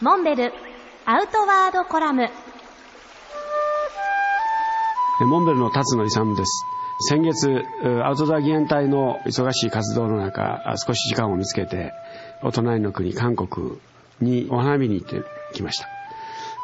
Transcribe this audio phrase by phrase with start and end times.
[0.00, 0.52] モンベル
[1.06, 2.28] アウトワードコラム。
[5.22, 6.64] モンベルの辰野勇です。
[7.00, 7.64] 先月
[8.04, 11.92] アウトドア義援隊の忙しい活動の中少し時間を見つけて
[12.44, 13.78] お隣の国韓国
[14.20, 15.20] にお花見に行って
[15.52, 15.88] きました、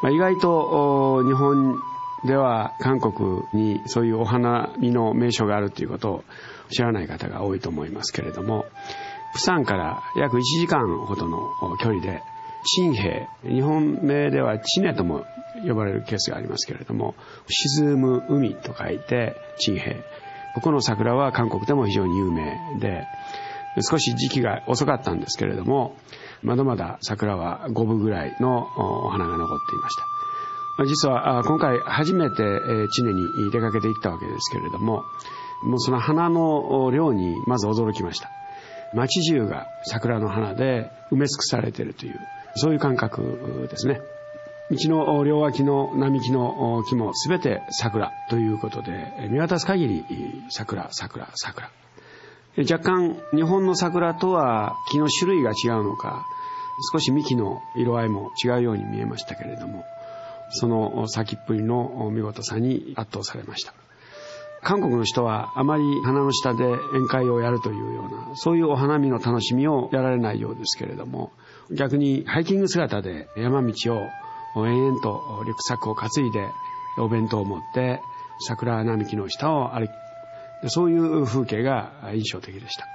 [0.01, 1.77] まあ、意外と日本
[2.25, 6.23] では韓国にそういうお花見の名所があるということを
[6.69, 8.65] 知らない方が多いと思いますけれども
[9.33, 12.23] 釜山から約1時間ほどの距離で
[12.65, 15.25] 陳平日本名ではチネとも
[15.65, 17.15] 呼ばれるケースがありますけれども
[17.47, 19.95] 沈む海と書いて陳平
[20.55, 23.05] ここの桜は韓国でも非常に有名で
[23.89, 25.95] 少し時期が遅かったんですけれども
[26.41, 30.05] まだまだ桜は5分ぐらいのお花が残っていました。
[30.85, 32.35] 実は今回初めて
[32.91, 35.03] 知念に出かけて行ったわけですけれども
[35.63, 38.29] もうその花の量にまず驚きました。
[38.93, 42.19] 街中が桜の花で埋め尽くされているという。
[42.55, 44.01] そういう感覚ですね。
[44.71, 50.05] 道の両脇の並木の木も全て桜ということで見渡す限り
[50.49, 51.69] 桜桜桜。
[52.57, 56.25] 若干日本の桜とは木の種類が違うのか
[56.91, 59.83] 少し幹の色合いも違うように見えましたけれども
[60.51, 63.73] その先っぷりの見事さに圧倒されました。
[64.65, 71.31] 韓国の人はあまり花の下で宴会をやるというようなそういうお花見の楽しみをやられないようですけれども
[71.71, 73.73] 逆にハイキング姿で山道
[74.55, 76.49] を延々とリュックサックを担いで
[76.97, 78.01] お弁当を持って
[78.47, 79.91] 桜並木の下を歩く。
[80.67, 82.87] そういう風景が印象的でした。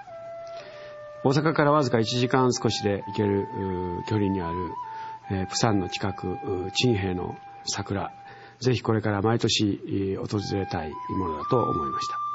[1.22, 3.46] 大阪からわずか1時間少しで行ける
[4.08, 4.56] 距離にある
[5.32, 6.38] えー、プサンの近く、
[6.74, 8.12] 陳平の桜、
[8.60, 12.29] ぜひこれから毎年訪れたいものだと思いました。